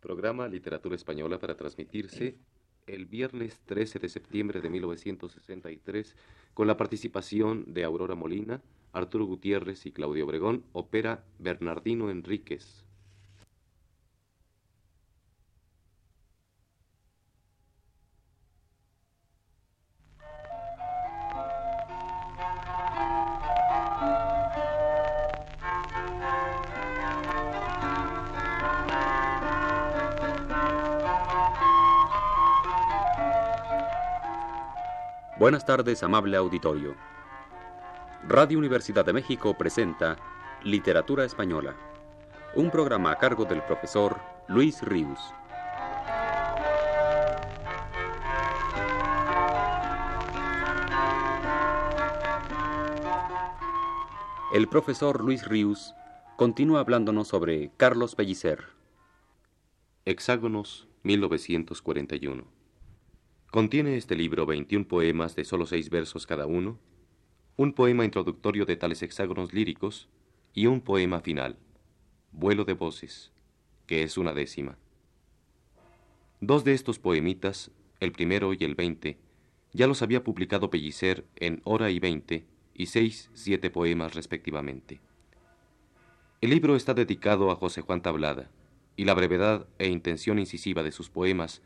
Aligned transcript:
Programa 0.00 0.48
Literatura 0.48 0.96
Española 0.96 1.38
para 1.38 1.56
transmitirse 1.56 2.36
el 2.86 3.06
viernes 3.06 3.60
13 3.66 3.98
de 3.98 4.08
septiembre 4.08 4.60
de 4.60 4.70
1963 4.70 6.16
con 6.54 6.66
la 6.66 6.76
participación 6.76 7.72
de 7.72 7.84
Aurora 7.84 8.14
Molina, 8.14 8.62
Arturo 8.92 9.26
Gutiérrez 9.26 9.86
y 9.86 9.92
Claudio 9.92 10.24
Obregón, 10.24 10.64
opera 10.72 11.24
Bernardino 11.38 12.10
Enríquez. 12.10 12.84
Buenas 35.50 35.66
tardes, 35.66 36.04
amable 36.04 36.36
auditorio. 36.36 36.94
Radio 38.28 38.56
Universidad 38.56 39.04
de 39.04 39.12
México 39.12 39.58
presenta 39.58 40.16
Literatura 40.62 41.24
Española, 41.24 41.74
un 42.54 42.70
programa 42.70 43.10
a 43.10 43.18
cargo 43.18 43.44
del 43.46 43.60
profesor 43.64 44.20
Luis 44.46 44.80
Ríos. 44.80 45.18
El 54.54 54.68
profesor 54.68 55.20
Luis 55.20 55.48
Ríos 55.48 55.96
continúa 56.36 56.78
hablándonos 56.78 57.26
sobre 57.26 57.72
Carlos 57.76 58.14
Pellicer. 58.14 58.66
Hexágonos 60.04 60.86
1941. 61.02 62.59
Contiene 63.50 63.96
este 63.96 64.14
libro 64.14 64.46
21 64.46 64.86
poemas 64.86 65.34
de 65.34 65.44
solo 65.44 65.66
seis 65.66 65.90
versos 65.90 66.24
cada 66.24 66.46
uno, 66.46 66.78
un 67.56 67.72
poema 67.72 68.04
introductorio 68.04 68.64
de 68.64 68.76
tales 68.76 69.02
hexágonos 69.02 69.52
líricos 69.52 70.08
y 70.54 70.66
un 70.66 70.80
poema 70.80 71.18
final, 71.18 71.56
Vuelo 72.30 72.64
de 72.64 72.74
Voces, 72.74 73.32
que 73.88 74.04
es 74.04 74.16
una 74.16 74.34
décima. 74.34 74.78
Dos 76.40 76.62
de 76.62 76.74
estos 76.74 77.00
poemitas, 77.00 77.72
el 77.98 78.12
primero 78.12 78.52
y 78.54 78.58
el 78.60 78.76
veinte, 78.76 79.18
ya 79.72 79.88
los 79.88 80.02
había 80.02 80.22
publicado 80.22 80.70
Pellicer 80.70 81.26
en 81.34 81.60
Hora 81.64 81.90
y 81.90 81.98
Veinte 81.98 82.46
y 82.72 82.86
seis, 82.86 83.30
siete 83.34 83.68
poemas 83.68 84.14
respectivamente. 84.14 85.00
El 86.40 86.50
libro 86.50 86.76
está 86.76 86.94
dedicado 86.94 87.50
a 87.50 87.56
José 87.56 87.80
Juan 87.80 88.00
Tablada, 88.00 88.48
y 88.96 89.06
la 89.06 89.14
brevedad 89.14 89.66
e 89.80 89.88
intención 89.88 90.38
incisiva 90.38 90.84
de 90.84 90.92
sus 90.92 91.10
poemas 91.10 91.62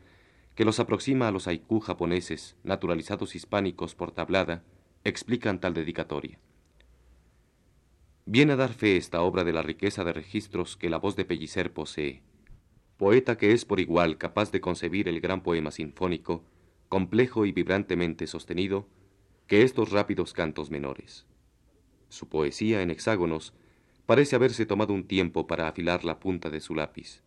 que 0.55 0.65
los 0.65 0.79
aproxima 0.79 1.27
a 1.27 1.31
los 1.31 1.47
haiku 1.47 1.79
japoneses, 1.81 2.55
naturalizados 2.63 3.35
hispánicos 3.35 3.93
por 3.93 4.11
tablada, 4.11 4.63
explican 5.03 5.59
tal 5.59 5.73
dedicatoria. 5.73 6.39
Viene 8.25 8.53
a 8.53 8.55
dar 8.55 8.73
fe 8.73 8.97
esta 8.97 9.21
obra 9.21 9.43
de 9.43 9.53
la 9.53 9.61
riqueza 9.61 10.03
de 10.03 10.13
registros 10.13 10.77
que 10.77 10.89
la 10.89 10.97
voz 10.97 11.15
de 11.15 11.25
Pellicer 11.25 11.73
posee, 11.73 12.23
poeta 12.97 13.37
que 13.37 13.51
es 13.51 13.65
por 13.65 13.79
igual 13.79 14.17
capaz 14.17 14.51
de 14.51 14.61
concebir 14.61 15.07
el 15.07 15.19
gran 15.19 15.43
poema 15.43 15.71
sinfónico, 15.71 16.43
complejo 16.89 17.45
y 17.45 17.51
vibrantemente 17.51 18.25
sostenido, 18.25 18.87
que 19.47 19.61
estos 19.61 19.91
rápidos 19.91 20.33
cantos 20.33 20.71
menores. 20.71 21.27
Su 22.09 22.29
poesía 22.29 22.81
en 22.81 22.89
hexágonos 22.89 23.53
parece 24.05 24.35
haberse 24.35 24.65
tomado 24.65 24.93
un 24.93 25.05
tiempo 25.05 25.45
para 25.47 25.67
afilar 25.67 26.05
la 26.05 26.19
punta 26.19 26.49
de 26.49 26.61
su 26.61 26.73
lápiz. 26.73 27.21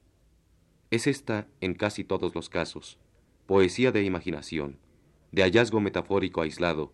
Es 0.91 1.07
esta, 1.07 1.47
en 1.61 1.75
casi 1.75 2.03
todos 2.03 2.35
los 2.35 2.49
casos, 2.49 2.99
poesía 3.49 3.93
de 3.93 4.05
imaginación, 4.05 4.77
de 5.33 5.43
hallazgo 5.43 5.81
metafórico 5.81 6.43
aislado, 6.43 6.93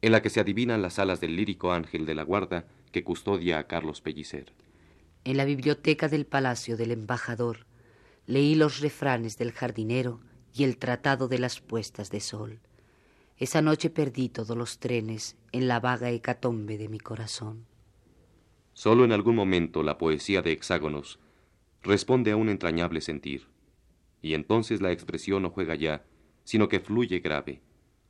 en 0.00 0.12
la 0.12 0.22
que 0.22 0.30
se 0.30 0.38
adivinan 0.38 0.80
las 0.80 1.00
alas 1.00 1.20
del 1.20 1.34
lírico 1.34 1.72
ángel 1.72 2.06
de 2.06 2.14
la 2.14 2.22
guarda 2.22 2.68
que 2.92 3.02
custodia 3.02 3.58
a 3.58 3.66
Carlos 3.66 4.00
Pellicer. 4.00 4.52
En 5.24 5.36
la 5.36 5.44
biblioteca 5.44 6.06
del 6.06 6.24
palacio 6.24 6.76
del 6.76 6.92
embajador 6.92 7.66
leí 8.26 8.54
los 8.54 8.78
refranes 8.78 9.38
del 9.38 9.50
jardinero 9.50 10.20
y 10.54 10.62
el 10.62 10.78
tratado 10.78 11.26
de 11.26 11.40
las 11.40 11.60
puestas 11.60 12.12
de 12.12 12.20
sol. 12.20 12.60
Esa 13.36 13.60
noche 13.60 13.90
perdí 13.90 14.28
todos 14.28 14.56
los 14.56 14.78
trenes 14.78 15.36
en 15.50 15.66
la 15.66 15.80
vaga 15.80 16.10
hecatombe 16.10 16.78
de 16.78 16.88
mi 16.88 17.00
corazón. 17.00 17.66
Solo 18.72 19.04
en 19.04 19.10
algún 19.10 19.34
momento 19.34 19.82
la 19.82 19.98
poesía 19.98 20.42
de 20.42 20.52
hexágonos 20.52 21.18
responde 21.82 22.30
a 22.30 22.36
un 22.36 22.50
entrañable 22.50 23.00
sentir 23.00 23.48
y 24.22 24.34
entonces 24.34 24.80
la 24.80 24.92
expresión 24.92 25.42
no 25.42 25.50
juega 25.50 25.74
ya, 25.74 26.04
sino 26.44 26.68
que 26.68 26.80
fluye 26.80 27.20
grave, 27.20 27.62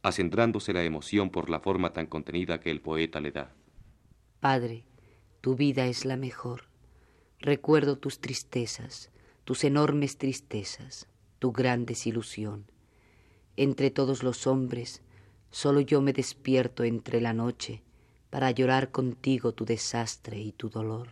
acentrándose 0.02 0.72
la 0.72 0.84
emoción 0.84 1.30
por 1.30 1.50
la 1.50 1.60
forma 1.60 1.92
tan 1.92 2.06
contenida 2.06 2.60
que 2.60 2.70
el 2.70 2.80
poeta 2.80 3.20
le 3.20 3.32
da. 3.32 3.54
Padre, 4.40 4.84
tu 5.40 5.56
vida 5.56 5.86
es 5.86 6.04
la 6.04 6.16
mejor. 6.16 6.64
Recuerdo 7.40 7.98
tus 7.98 8.20
tristezas, 8.20 9.10
tus 9.44 9.64
enormes 9.64 10.18
tristezas, 10.18 11.08
tu 11.38 11.52
gran 11.52 11.86
desilusión. 11.86 12.66
Entre 13.56 13.90
todos 13.90 14.22
los 14.22 14.46
hombres, 14.46 15.02
solo 15.50 15.80
yo 15.80 16.00
me 16.00 16.12
despierto 16.12 16.84
entre 16.84 17.20
la 17.20 17.32
noche 17.32 17.82
para 18.30 18.50
llorar 18.50 18.90
contigo 18.90 19.52
tu 19.52 19.64
desastre 19.64 20.38
y 20.38 20.52
tu 20.52 20.68
dolor. 20.68 21.08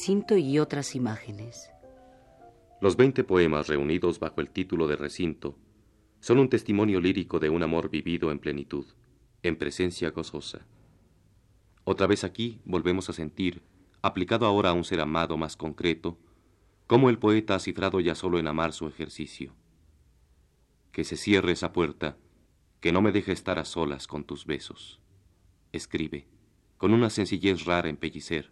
Recinto 0.00 0.38
y 0.38 0.58
otras 0.58 0.94
imágenes. 0.94 1.70
Los 2.80 2.96
veinte 2.96 3.22
poemas 3.22 3.68
reunidos 3.68 4.18
bajo 4.18 4.40
el 4.40 4.48
título 4.48 4.88
de 4.88 4.96
Recinto 4.96 5.58
son 6.20 6.38
un 6.38 6.48
testimonio 6.48 7.02
lírico 7.02 7.38
de 7.38 7.50
un 7.50 7.62
amor 7.62 7.90
vivido 7.90 8.30
en 8.30 8.38
plenitud, 8.38 8.86
en 9.42 9.58
presencia 9.58 10.08
gozosa. 10.08 10.66
Otra 11.84 12.06
vez 12.06 12.24
aquí 12.24 12.62
volvemos 12.64 13.10
a 13.10 13.12
sentir, 13.12 13.60
aplicado 14.00 14.46
ahora 14.46 14.70
a 14.70 14.72
un 14.72 14.84
ser 14.84 15.00
amado 15.02 15.36
más 15.36 15.54
concreto, 15.54 16.16
cómo 16.86 17.10
el 17.10 17.18
poeta 17.18 17.56
ha 17.56 17.58
cifrado 17.58 18.00
ya 18.00 18.14
solo 18.14 18.38
en 18.38 18.46
amar 18.46 18.72
su 18.72 18.86
ejercicio. 18.88 19.52
Que 20.92 21.04
se 21.04 21.18
cierre 21.18 21.52
esa 21.52 21.74
puerta, 21.74 22.16
que 22.80 22.90
no 22.90 23.02
me 23.02 23.12
deje 23.12 23.32
estar 23.32 23.58
a 23.58 23.66
solas 23.66 24.06
con 24.06 24.24
tus 24.24 24.46
besos. 24.46 24.98
Escribe, 25.72 26.26
con 26.78 26.94
una 26.94 27.10
sencillez 27.10 27.66
rara 27.66 27.90
en 27.90 27.98
pellicer, 27.98 28.50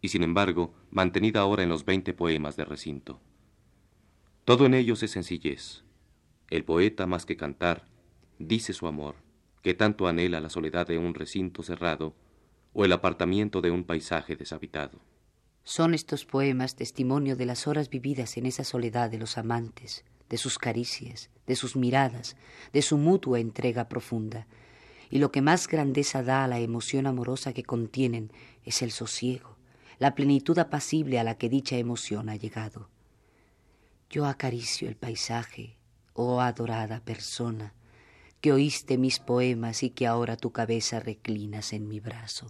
y 0.00 0.08
sin 0.08 0.22
embargo 0.22 0.72
mantenida 0.90 1.40
ahora 1.40 1.62
en 1.62 1.68
los 1.68 1.84
veinte 1.84 2.12
poemas 2.12 2.56
de 2.56 2.64
recinto. 2.64 3.20
Todo 4.44 4.66
en 4.66 4.74
ellos 4.74 5.02
es 5.02 5.12
sencillez. 5.12 5.84
El 6.48 6.64
poeta, 6.64 7.06
más 7.06 7.26
que 7.26 7.36
cantar, 7.36 7.86
dice 8.38 8.72
su 8.72 8.86
amor, 8.86 9.16
que 9.62 9.74
tanto 9.74 10.08
anhela 10.08 10.40
la 10.40 10.50
soledad 10.50 10.86
de 10.86 10.98
un 10.98 11.14
recinto 11.14 11.62
cerrado 11.62 12.14
o 12.72 12.84
el 12.84 12.92
apartamiento 12.92 13.60
de 13.60 13.70
un 13.70 13.84
paisaje 13.84 14.36
deshabitado. 14.36 15.00
Son 15.62 15.94
estos 15.94 16.24
poemas 16.24 16.74
testimonio 16.74 17.36
de 17.36 17.46
las 17.46 17.66
horas 17.66 17.90
vividas 17.90 18.36
en 18.36 18.46
esa 18.46 18.64
soledad 18.64 19.10
de 19.10 19.18
los 19.18 19.36
amantes, 19.38 20.04
de 20.28 20.38
sus 20.38 20.58
caricias, 20.58 21.30
de 21.46 21.56
sus 21.56 21.76
miradas, 21.76 22.36
de 22.72 22.82
su 22.82 22.96
mutua 22.96 23.40
entrega 23.40 23.88
profunda. 23.88 24.46
Y 25.10 25.18
lo 25.18 25.30
que 25.30 25.42
más 25.42 25.68
grandeza 25.68 26.22
da 26.22 26.44
a 26.44 26.48
la 26.48 26.60
emoción 26.60 27.06
amorosa 27.06 27.52
que 27.52 27.64
contienen 27.64 28.32
es 28.64 28.80
el 28.82 28.90
sosiego, 28.90 29.49
la 30.00 30.14
plenitud 30.14 30.58
apacible 30.58 31.20
a 31.20 31.24
la 31.24 31.36
que 31.36 31.50
dicha 31.50 31.76
emoción 31.76 32.30
ha 32.30 32.36
llegado. 32.36 32.88
Yo 34.08 34.24
acaricio 34.24 34.88
el 34.88 34.96
paisaje, 34.96 35.76
oh 36.14 36.40
adorada 36.40 37.00
persona, 37.00 37.74
que 38.40 38.50
oíste 38.50 38.96
mis 38.96 39.20
poemas 39.20 39.82
y 39.82 39.90
que 39.90 40.06
ahora 40.06 40.38
tu 40.38 40.52
cabeza 40.52 41.00
reclinas 41.00 41.74
en 41.74 41.86
mi 41.86 42.00
brazo. 42.00 42.46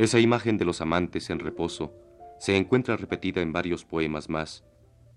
Esa 0.00 0.18
imagen 0.18 0.56
de 0.56 0.64
los 0.64 0.80
amantes 0.80 1.28
en 1.28 1.40
reposo 1.40 1.92
se 2.38 2.56
encuentra 2.56 2.96
repetida 2.96 3.42
en 3.42 3.52
varios 3.52 3.84
poemas 3.84 4.30
más 4.30 4.64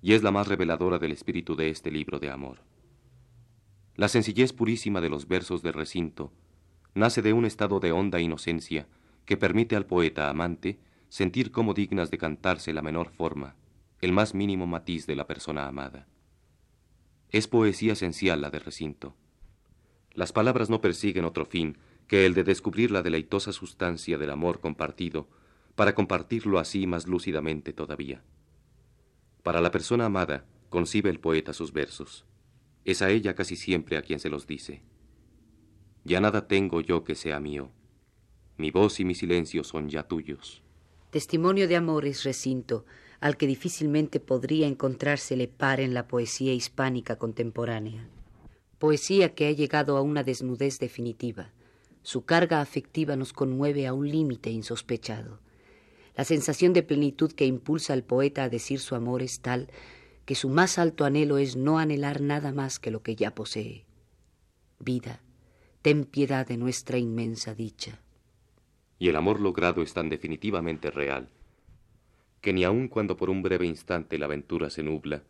y 0.02 0.12
es 0.12 0.24
la 0.24 0.32
más 0.32 0.50
reveladora 0.50 1.00
del 1.00 1.14
espíritu 1.14 1.56
de 1.56 1.70
este 1.70 1.90
libro 1.90 2.20
de 2.20 2.30
amor. 2.30 2.66
La 3.96 4.10
sencillez 4.10 4.52
purísima 4.52 5.00
de 5.00 5.08
los 5.08 5.26
versos 5.30 5.64
de 5.64 5.72
recinto 5.72 6.34
nace 6.96 7.22
de 7.22 7.32
un 7.32 7.46
estado 7.46 7.80
de 7.80 7.94
honda 7.94 8.20
inocencia 8.20 8.90
que 9.24 9.38
permite 9.38 9.78
al 9.78 9.86
poeta 9.86 10.30
amante 10.30 10.82
sentir 11.08 11.52
como 11.54 11.74
dignas 11.74 12.12
de 12.12 12.18
cantarse 12.18 12.74
la 12.74 12.82
menor 12.82 13.10
forma, 13.10 13.56
el 14.02 14.12
más 14.12 14.36
mínimo 14.36 14.68
matiz 14.68 15.08
de 15.08 15.16
la 15.16 15.28
persona 15.28 15.66
amada. 15.66 16.10
Es 17.30 17.48
poesía 17.48 17.94
esencial 17.94 18.42
la 18.42 18.50
de 18.50 18.60
recinto. 18.60 19.16
Las 20.12 20.34
palabras 20.34 20.70
no 20.70 20.82
persiguen 20.82 21.24
otro 21.24 21.46
fin 21.46 21.78
que 22.08 22.26
el 22.26 22.34
de 22.34 22.44
descubrir 22.44 22.92
la 22.92 23.02
deleitosa 23.02 23.52
sustancia 23.52 24.18
del 24.18 24.30
amor 24.30 24.60
compartido, 24.60 25.28
para 25.76 25.96
compartirlo 25.96 26.60
así 26.60 26.86
más 26.88 27.08
lúcidamente 27.08 27.74
todavía. 27.74 28.24
Para 29.42 29.62
la 29.62 29.72
persona 29.72 30.06
amada, 30.06 30.46
concibe 30.70 31.10
el 31.10 31.20
poeta 31.20 31.54
sus 31.54 31.74
versos. 31.74 32.26
Es 32.86 33.02
a 33.02 33.10
ella 33.10 33.36
casi 33.36 33.56
siempre 33.56 33.98
a 33.98 34.02
quien 34.02 34.20
se 34.20 34.30
los 34.30 34.48
dice. 34.48 34.82
Ya 36.04 36.20
nada 36.20 36.48
tengo 36.48 36.82
yo 36.82 37.04
que 37.04 37.16
sea 37.16 37.40
mío. 37.40 37.72
Mi 38.58 38.72
voz 38.72 39.00
y 39.00 39.06
mi 39.06 39.16
silencio 39.16 39.64
son 39.64 39.90
ya 39.90 40.04
tuyos. 40.04 40.62
Testimonio 41.10 41.68
de 41.68 41.76
amor 41.76 42.06
es 42.06 42.24
recinto, 42.24 42.86
al 43.20 43.38
que 43.38 43.48
difícilmente 43.48 44.20
podría 44.20 44.68
encontrársele 44.68 45.48
par 45.48 45.80
en 45.80 45.94
la 45.94 46.08
poesía 46.08 46.54
hispánica 46.54 47.18
contemporánea. 47.18 48.10
Poesía 48.80 49.34
que 49.34 49.48
ha 49.48 49.52
llegado 49.52 49.96
a 49.96 50.02
una 50.02 50.24
desnudez 50.24 50.80
definitiva. 50.80 51.54
Su 52.04 52.26
carga 52.26 52.62
afectiva 52.62 53.16
nos 53.16 53.34
conmueve 53.34 53.88
a 53.88 53.94
un 53.94 54.10
límite 54.10 54.52
insospechado. 54.52 55.40
La 56.16 56.26
sensación 56.26 56.74
de 56.74 56.84
plenitud 56.84 57.32
que 57.32 57.46
impulsa 57.46 57.94
al 57.94 58.04
poeta 58.04 58.44
a 58.44 58.50
decir 58.50 58.80
su 58.80 58.94
amor 58.94 59.24
es 59.24 59.40
tal 59.40 59.70
que 60.26 60.36
su 60.36 60.50
más 60.50 60.78
alto 60.78 61.06
anhelo 61.06 61.38
es 61.38 61.56
no 61.56 61.80
anhelar 61.80 62.22
nada 62.22 62.52
más 62.52 62.80
que 62.80 62.92
lo 62.92 63.02
que 63.02 63.16
ya 63.16 63.34
posee. 63.34 63.86
Vida, 64.80 65.22
ten 65.82 66.06
piedad 66.06 66.48
de 66.48 66.58
nuestra 66.58 66.98
inmensa 66.98 67.56
dicha. 67.56 68.02
Y 69.00 69.10
el 69.10 69.16
amor 69.16 69.40
logrado 69.40 69.82
es 69.82 69.94
tan 69.94 70.10
definitivamente 70.10 70.92
real, 70.92 71.30
que 72.42 72.54
ni 72.54 72.64
aun 72.64 72.88
cuando 72.88 73.18
por 73.18 73.30
un 73.30 73.42
breve 73.42 73.66
instante 73.66 74.18
la 74.18 74.26
aventura 74.26 74.70
se 74.70 74.84
nubla, 74.84 75.24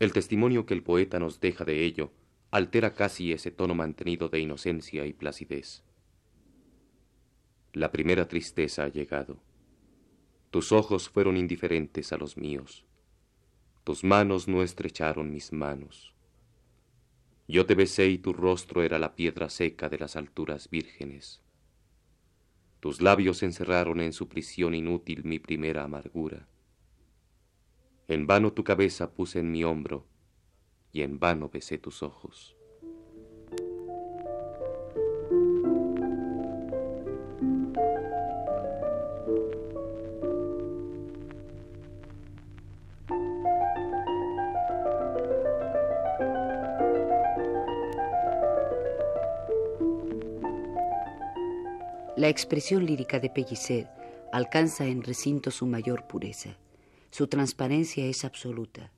el 0.00 0.12
testimonio 0.12 0.66
que 0.66 0.74
el 0.74 0.82
poeta 0.82 1.18
nos 1.20 1.38
deja 1.40 1.64
de 1.64 1.84
ello 1.84 2.12
altera 2.50 2.94
casi 2.94 3.32
ese 3.32 3.50
tono 3.50 3.74
mantenido 3.74 4.28
de 4.28 4.38
inocencia 4.38 5.06
y 5.06 5.12
placidez. 5.12 5.83
La 7.74 7.90
primera 7.90 8.28
tristeza 8.28 8.84
ha 8.84 8.88
llegado. 8.88 9.42
Tus 10.52 10.70
ojos 10.70 11.08
fueron 11.08 11.36
indiferentes 11.36 12.12
a 12.12 12.16
los 12.16 12.36
míos. 12.36 12.84
Tus 13.82 14.04
manos 14.04 14.46
no 14.46 14.62
estrecharon 14.62 15.32
mis 15.32 15.52
manos. 15.52 16.14
Yo 17.48 17.66
te 17.66 17.74
besé 17.74 18.06
y 18.06 18.18
tu 18.18 18.32
rostro 18.32 18.84
era 18.84 19.00
la 19.00 19.16
piedra 19.16 19.50
seca 19.50 19.88
de 19.88 19.98
las 19.98 20.14
alturas 20.14 20.70
vírgenes. 20.70 21.42
Tus 22.78 23.02
labios 23.02 23.42
encerraron 23.42 24.00
en 24.00 24.12
su 24.12 24.28
prisión 24.28 24.76
inútil 24.76 25.24
mi 25.24 25.40
primera 25.40 25.82
amargura. 25.82 26.46
En 28.06 28.28
vano 28.28 28.52
tu 28.52 28.62
cabeza 28.62 29.12
puse 29.12 29.40
en 29.40 29.50
mi 29.50 29.64
hombro 29.64 30.06
y 30.92 31.02
en 31.02 31.18
vano 31.18 31.48
besé 31.48 31.78
tus 31.78 32.04
ojos. 32.04 32.56
La 52.24 52.30
expresión 52.30 52.86
lírica 52.86 53.20
de 53.20 53.28
Pellicer 53.28 53.86
alcanza 54.32 54.86
en 54.86 55.02
recinto 55.02 55.50
su 55.50 55.66
mayor 55.66 56.06
pureza. 56.06 56.56
Su 57.10 57.26
transparencia 57.26 58.06
es 58.06 58.24
absoluta. 58.24 58.92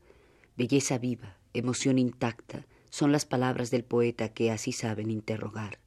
Belleza 0.56 0.96
viva, 0.98 1.36
emoción 1.52 1.98
intacta, 1.98 2.68
son 2.88 3.10
las 3.10 3.24
palabras 3.24 3.72
del 3.72 3.82
poeta 3.82 4.28
que 4.28 4.52
así 4.52 4.70
saben 4.70 5.10
interrogar. 5.10 5.80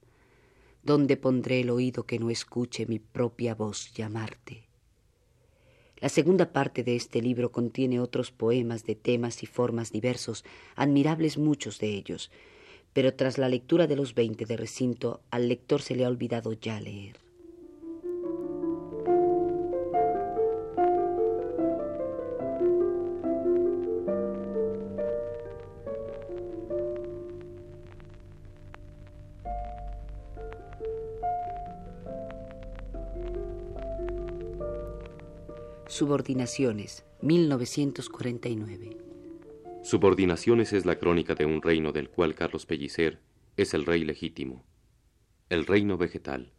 ¿Dónde 0.83 1.15
pondré 1.15 1.62
el 1.62 1.69
oído 1.69 2.06
que 2.06 2.19
no 2.19 2.30
escuche 2.30 2.86
mi 2.88 3.00
propia 3.00 3.56
voz 3.56 3.94
llamarte? 3.94 4.68
La 5.95 6.09
segunda 6.09 6.51
parte 6.51 6.83
de 6.83 6.97
este 6.97 7.21
libro 7.21 7.53
contiene 7.53 8.01
otros 8.01 8.31
poemas 8.31 8.83
de 8.83 8.95
temas 8.95 9.44
y 9.44 9.45
formas 9.45 9.94
diversos, 9.94 10.44
admirables 10.75 11.38
muchos 11.38 11.80
de 11.80 11.88
ellos, 11.88 12.31
pero 12.92 13.13
tras 13.13 13.38
la 13.38 13.47
lectura 13.47 13.88
de 13.88 13.95
los 13.95 14.13
veinte 14.13 14.44
de 14.44 14.57
recinto 14.57 15.21
al 15.31 15.47
lector 15.47 15.81
se 15.81 15.95
le 15.95 16.03
ha 16.03 16.09
olvidado 16.09 16.51
ya 16.51 16.81
leer. 16.81 17.28
Subordinaciones, 35.99 37.03
1949. 37.23 38.97
Subordinaciones 39.83 40.71
es 40.71 40.85
la 40.85 40.97
crónica 40.97 41.35
de 41.35 41.43
un 41.43 41.61
reino 41.61 41.91
del 41.91 42.09
cual 42.09 42.35
Carlos 42.35 42.65
Pellicer 42.65 43.19
es 43.57 43.73
el 43.73 43.85
rey 43.85 44.05
legítimo, 44.05 44.63
el 45.49 45.65
reino 45.65 45.97
vegetal. 45.97 46.53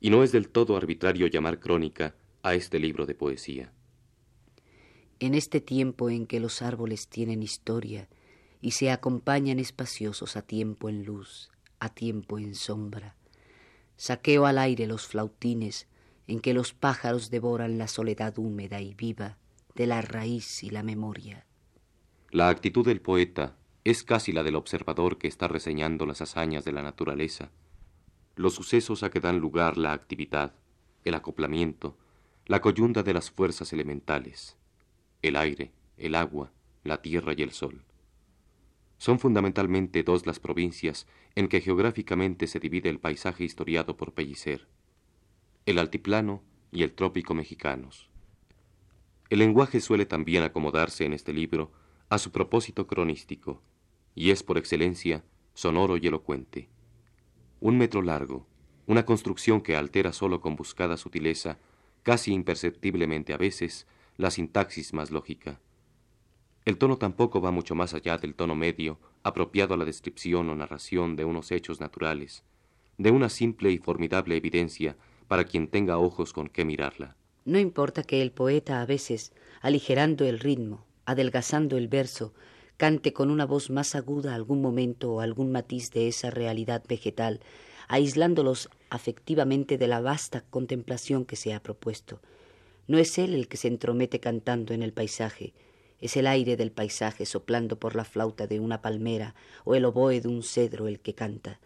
Y 0.00 0.08
no 0.08 0.22
es 0.22 0.32
del 0.32 0.48
todo 0.48 0.78
arbitrario 0.78 1.26
llamar 1.26 1.60
crónica 1.60 2.14
a 2.42 2.54
este 2.54 2.78
libro 2.78 3.04
de 3.04 3.14
poesía. 3.14 3.70
En 5.20 5.34
este 5.34 5.60
tiempo 5.60 6.08
en 6.08 6.26
que 6.26 6.40
los 6.40 6.62
árboles 6.62 7.08
tienen 7.08 7.42
historia 7.42 8.08
y 8.62 8.70
se 8.70 8.90
acompañan 8.90 9.58
espaciosos 9.58 10.38
a 10.38 10.40
tiempo 10.40 10.88
en 10.88 11.04
luz, 11.04 11.50
a 11.80 11.90
tiempo 11.90 12.38
en 12.38 12.54
sombra, 12.54 13.14
saqueo 13.98 14.46
al 14.46 14.56
aire 14.56 14.86
los 14.86 15.06
flautines 15.06 15.86
en 16.26 16.40
que 16.40 16.54
los 16.54 16.72
pájaros 16.72 17.30
devoran 17.30 17.78
la 17.78 17.88
soledad 17.88 18.38
húmeda 18.38 18.80
y 18.80 18.94
viva 18.94 19.38
de 19.74 19.86
la 19.86 20.02
raíz 20.02 20.62
y 20.62 20.70
la 20.70 20.82
memoria. 20.82 21.46
La 22.30 22.48
actitud 22.48 22.84
del 22.84 23.00
poeta 23.00 23.56
es 23.84 24.04
casi 24.04 24.32
la 24.32 24.42
del 24.42 24.54
observador 24.54 25.18
que 25.18 25.28
está 25.28 25.48
reseñando 25.48 26.06
las 26.06 26.22
hazañas 26.22 26.64
de 26.64 26.72
la 26.72 26.82
naturaleza, 26.82 27.50
los 28.36 28.54
sucesos 28.54 29.02
a 29.02 29.10
que 29.10 29.20
dan 29.20 29.38
lugar 29.38 29.76
la 29.76 29.92
actividad, 29.92 30.54
el 31.04 31.14
acoplamiento, 31.14 31.98
la 32.46 32.60
coyunda 32.60 33.02
de 33.02 33.14
las 33.14 33.30
fuerzas 33.30 33.72
elementales, 33.72 34.56
el 35.20 35.36
aire, 35.36 35.72
el 35.96 36.14
agua, 36.14 36.52
la 36.84 37.02
tierra 37.02 37.34
y 37.36 37.42
el 37.42 37.50
sol. 37.50 37.84
Son 38.98 39.18
fundamentalmente 39.18 40.02
dos 40.04 40.26
las 40.26 40.38
provincias 40.38 41.06
en 41.34 41.48
que 41.48 41.60
geográficamente 41.60 42.46
se 42.46 42.60
divide 42.60 42.88
el 42.88 43.00
paisaje 43.00 43.44
historiado 43.44 43.96
por 43.96 44.12
Pellicer 44.14 44.68
el 45.64 45.78
altiplano 45.78 46.42
y 46.72 46.82
el 46.82 46.92
trópico 46.92 47.34
mexicanos. 47.34 48.08
El 49.30 49.38
lenguaje 49.38 49.80
suele 49.80 50.06
también 50.06 50.42
acomodarse 50.42 51.04
en 51.04 51.12
este 51.12 51.32
libro 51.32 51.70
a 52.08 52.18
su 52.18 52.32
propósito 52.32 52.86
cronístico, 52.86 53.62
y 54.14 54.30
es 54.30 54.42
por 54.42 54.58
excelencia 54.58 55.24
sonoro 55.54 55.96
y 55.96 56.06
elocuente. 56.06 56.68
Un 57.60 57.78
metro 57.78 58.02
largo, 58.02 58.46
una 58.86 59.04
construcción 59.04 59.60
que 59.60 59.76
altera 59.76 60.12
solo 60.12 60.40
con 60.40 60.56
buscada 60.56 60.96
sutileza, 60.96 61.58
casi 62.02 62.32
imperceptiblemente 62.32 63.32
a 63.32 63.36
veces, 63.36 63.86
la 64.16 64.30
sintaxis 64.30 64.92
más 64.92 65.10
lógica. 65.10 65.60
El 66.64 66.76
tono 66.76 66.98
tampoco 66.98 67.40
va 67.40 67.50
mucho 67.50 67.74
más 67.74 67.94
allá 67.94 68.18
del 68.18 68.34
tono 68.34 68.54
medio, 68.54 68.98
apropiado 69.22 69.74
a 69.74 69.76
la 69.76 69.84
descripción 69.84 70.50
o 70.50 70.56
narración 70.56 71.14
de 71.16 71.24
unos 71.24 71.52
hechos 71.52 71.80
naturales, 71.80 72.44
de 72.98 73.10
una 73.10 73.28
simple 73.28 73.70
y 73.70 73.78
formidable 73.78 74.36
evidencia 74.36 74.96
para 75.32 75.44
quien 75.44 75.66
tenga 75.66 75.96
ojos 75.96 76.34
con 76.34 76.50
qué 76.50 76.66
mirarla. 76.66 77.16
No 77.46 77.58
importa 77.58 78.02
que 78.02 78.20
el 78.20 78.32
poeta 78.32 78.82
a 78.82 78.84
veces, 78.84 79.32
aligerando 79.62 80.26
el 80.26 80.38
ritmo, 80.38 80.84
adelgazando 81.06 81.78
el 81.78 81.88
verso, 81.88 82.34
cante 82.76 83.14
con 83.14 83.30
una 83.30 83.46
voz 83.46 83.70
más 83.70 83.94
aguda 83.94 84.34
algún 84.34 84.60
momento 84.60 85.10
o 85.10 85.20
algún 85.20 85.50
matiz 85.50 85.90
de 85.90 86.06
esa 86.06 86.30
realidad 86.30 86.82
vegetal, 86.86 87.40
aislándolos 87.88 88.68
afectivamente 88.90 89.78
de 89.78 89.88
la 89.88 90.02
vasta 90.02 90.42
contemplación 90.50 91.24
que 91.24 91.36
se 91.36 91.54
ha 91.54 91.62
propuesto. 91.62 92.20
No 92.86 92.98
es 92.98 93.16
él 93.16 93.32
el 93.32 93.48
que 93.48 93.56
se 93.56 93.68
entromete 93.68 94.20
cantando 94.20 94.74
en 94.74 94.82
el 94.82 94.92
paisaje, 94.92 95.54
es 95.98 96.14
el 96.18 96.26
aire 96.26 96.58
del 96.58 96.72
paisaje 96.72 97.24
soplando 97.24 97.78
por 97.78 97.96
la 97.96 98.04
flauta 98.04 98.46
de 98.46 98.60
una 98.60 98.82
palmera 98.82 99.34
o 99.64 99.76
el 99.76 99.86
oboe 99.86 100.20
de 100.20 100.28
un 100.28 100.42
cedro 100.42 100.88
el 100.88 101.00
que 101.00 101.14
canta. 101.14 101.58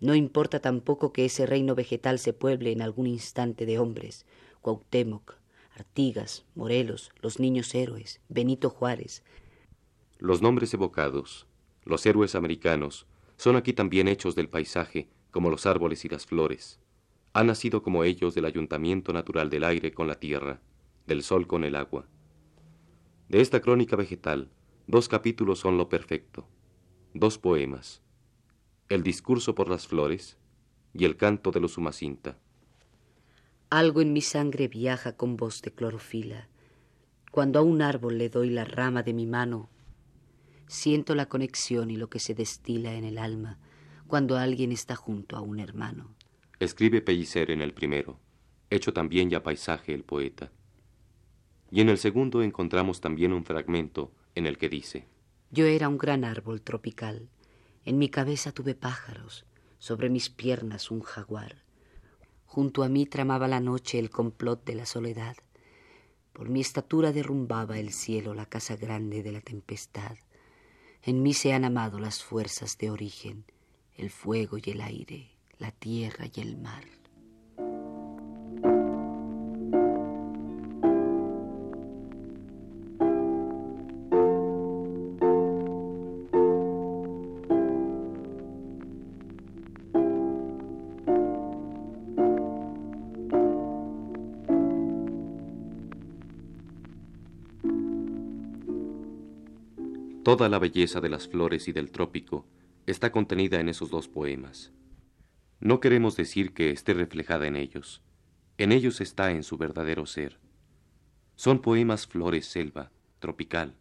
No 0.00 0.14
importa 0.14 0.60
tampoco 0.60 1.12
que 1.12 1.26
ese 1.26 1.44
reino 1.46 1.74
vegetal 1.74 2.18
se 2.18 2.32
pueble 2.32 2.72
en 2.72 2.80
algún 2.80 3.06
instante 3.06 3.66
de 3.66 3.78
hombres, 3.78 4.24
Cuauhtémoc, 4.62 5.34
Artigas, 5.74 6.44
Morelos, 6.54 7.10
los 7.20 7.38
niños 7.38 7.74
héroes, 7.74 8.20
Benito 8.28 8.70
Juárez. 8.70 9.22
Los 10.18 10.42
nombres 10.42 10.72
evocados, 10.72 11.46
los 11.84 12.04
héroes 12.06 12.34
americanos, 12.34 13.06
son 13.36 13.56
aquí 13.56 13.72
también 13.72 14.08
hechos 14.08 14.34
del 14.34 14.48
paisaje 14.48 15.08
como 15.30 15.50
los 15.50 15.66
árboles 15.66 16.04
y 16.04 16.08
las 16.08 16.26
flores, 16.26 16.80
ha 17.32 17.44
nacido 17.44 17.82
como 17.82 18.04
ellos 18.04 18.34
del 18.34 18.44
ayuntamiento 18.44 19.12
natural 19.12 19.50
del 19.50 19.64
aire 19.64 19.92
con 19.92 20.08
la 20.08 20.16
tierra, 20.16 20.60
del 21.06 21.22
sol 21.22 21.46
con 21.46 21.64
el 21.64 21.76
agua. 21.76 22.06
De 23.28 23.40
esta 23.40 23.60
crónica 23.60 23.96
vegetal, 23.96 24.50
dos 24.86 25.08
capítulos 25.08 25.60
son 25.60 25.78
lo 25.78 25.88
perfecto, 25.88 26.48
dos 27.14 27.38
poemas, 27.38 28.02
el 28.90 29.04
discurso 29.04 29.54
por 29.54 29.70
las 29.70 29.86
flores 29.86 30.36
y 30.92 31.04
el 31.04 31.16
canto 31.16 31.52
de 31.52 31.60
los 31.60 31.74
Sumacinta. 31.74 32.36
Algo 33.70 34.00
en 34.00 34.12
mi 34.12 34.20
sangre 34.20 34.66
viaja 34.66 35.16
con 35.16 35.36
voz 35.36 35.62
de 35.62 35.70
clorofila. 35.70 36.48
Cuando 37.30 37.60
a 37.60 37.62
un 37.62 37.82
árbol 37.82 38.18
le 38.18 38.28
doy 38.28 38.50
la 38.50 38.64
rama 38.64 39.04
de 39.04 39.14
mi 39.14 39.26
mano, 39.26 39.70
siento 40.66 41.14
la 41.14 41.26
conexión 41.26 41.92
y 41.92 41.96
lo 41.96 42.10
que 42.10 42.18
se 42.18 42.34
destila 42.34 42.94
en 42.94 43.04
el 43.04 43.18
alma 43.18 43.58
cuando 44.08 44.36
alguien 44.36 44.72
está 44.72 44.96
junto 44.96 45.36
a 45.36 45.40
un 45.40 45.60
hermano. 45.60 46.16
Escribe 46.58 47.00
Pellicer 47.00 47.52
en 47.52 47.62
el 47.62 47.72
primero, 47.72 48.18
hecho 48.70 48.92
también 48.92 49.30
ya 49.30 49.44
paisaje 49.44 49.94
el 49.94 50.02
poeta. 50.02 50.50
Y 51.70 51.80
en 51.80 51.90
el 51.90 51.98
segundo 51.98 52.42
encontramos 52.42 53.00
también 53.00 53.32
un 53.32 53.44
fragmento 53.44 54.10
en 54.34 54.46
el 54.46 54.58
que 54.58 54.68
dice, 54.68 55.06
Yo 55.52 55.66
era 55.66 55.88
un 55.88 55.96
gran 55.96 56.24
árbol 56.24 56.60
tropical, 56.60 57.28
en 57.84 57.98
mi 57.98 58.08
cabeza 58.08 58.52
tuve 58.52 58.74
pájaros, 58.74 59.46
sobre 59.78 60.10
mis 60.10 60.28
piernas 60.28 60.90
un 60.90 61.00
jaguar. 61.00 61.64
Junto 62.44 62.82
a 62.82 62.88
mí 62.88 63.06
tramaba 63.06 63.48
la 63.48 63.60
noche 63.60 63.98
el 63.98 64.10
complot 64.10 64.64
de 64.64 64.74
la 64.74 64.86
soledad. 64.86 65.36
Por 66.32 66.48
mi 66.48 66.60
estatura 66.60 67.12
derrumbaba 67.12 67.78
el 67.78 67.92
cielo 67.92 68.34
la 68.34 68.46
casa 68.46 68.76
grande 68.76 69.22
de 69.22 69.32
la 69.32 69.40
tempestad. 69.40 70.16
En 71.02 71.22
mí 71.22 71.32
se 71.32 71.52
han 71.52 71.64
amado 71.64 71.98
las 71.98 72.22
fuerzas 72.22 72.76
de 72.76 72.90
origen, 72.90 73.44
el 73.96 74.10
fuego 74.10 74.58
y 74.58 74.70
el 74.70 74.80
aire, 74.80 75.30
la 75.58 75.70
tierra 75.70 76.26
y 76.32 76.40
el 76.40 76.58
mar. 76.58 76.99
Toda 100.30 100.48
la 100.48 100.60
belleza 100.60 101.00
de 101.00 101.08
las 101.08 101.26
flores 101.26 101.66
y 101.66 101.72
del 101.72 101.90
trópico 101.90 102.46
está 102.86 103.10
contenida 103.10 103.58
en 103.58 103.68
esos 103.68 103.90
dos 103.90 104.06
poemas. 104.06 104.70
No 105.58 105.80
queremos 105.80 106.14
decir 106.14 106.54
que 106.54 106.70
esté 106.70 106.94
reflejada 106.94 107.48
en 107.48 107.56
ellos. 107.56 108.00
En 108.56 108.70
ellos 108.70 109.00
está 109.00 109.32
en 109.32 109.42
su 109.42 109.58
verdadero 109.58 110.06
ser. 110.06 110.38
Son 111.34 111.58
poemas 111.60 112.06
flores 112.06 112.46
selva, 112.46 112.92
tropical, 113.18 113.74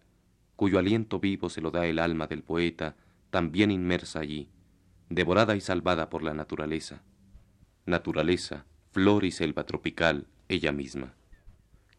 cuyo 0.55 0.79
aliento 0.79 1.19
vivo 1.19 1.51
se 1.51 1.61
lo 1.61 1.69
da 1.69 1.85
el 1.85 1.99
alma 1.99 2.25
del 2.25 2.41
poeta, 2.41 2.95
también 3.29 3.69
inmersa 3.69 4.19
allí, 4.19 4.49
devorada 5.07 5.55
y 5.55 5.61
salvada 5.61 6.09
por 6.09 6.23
la 6.23 6.33
naturaleza. 6.33 7.03
Naturaleza, 7.85 8.65
flor 8.89 9.23
y 9.23 9.29
selva 9.29 9.67
tropical, 9.67 10.25
ella 10.47 10.71
misma. 10.71 11.13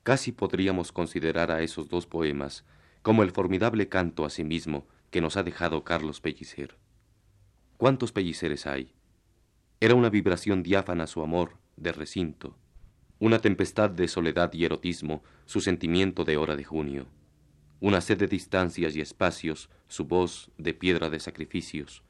Casi 0.03 0.33
podríamos 0.33 0.91
considerar 0.91 1.53
a 1.53 1.63
esos 1.63 1.89
dos 1.89 2.09
poemas 2.09 2.65
como 3.03 3.23
el 3.23 3.31
formidable 3.31 3.89
canto 3.89 4.25
a 4.25 4.31
sí 4.31 4.45
mismo 4.45 4.87
que 5.11 5.21
nos 5.21 5.37
ha 5.37 5.43
dejado 5.43 5.85
Carlos 5.85 6.21
Pellicer. 6.21 6.77
¿Cuántos 7.77 8.13
pelliceres 8.13 8.67
hay? 8.67 8.93
Era 9.81 9.95
una 9.95 10.11
vibración 10.11 10.63
diáfana 10.63 11.07
su 11.07 11.23
amor, 11.23 11.57
de 11.77 11.93
recinto, 11.93 12.57
una 13.19 13.39
tempestad 13.39 13.89
de 13.91 14.09
soledad 14.09 14.53
y 14.53 14.65
erotismo, 14.65 15.23
su 15.47 15.61
sentimiento 15.61 16.25
de 16.25 16.37
hora 16.37 16.57
de 16.57 16.65
junio, 16.65 17.07
una 17.81 18.03
sed 18.03 18.19
de 18.19 18.27
distancias 18.27 18.95
y 18.95 19.01
espacios, 19.01 19.71
su 19.89 20.05
voz 20.05 20.51
de 20.59 20.75
piedra 20.75 21.09
de 21.09 21.21
sacrificios, 21.21 22.03